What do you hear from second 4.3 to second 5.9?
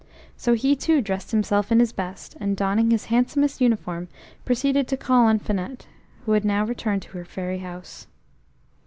proceeded to call on Finette,